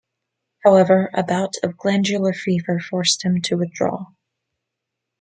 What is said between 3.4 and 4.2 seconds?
to withdraw.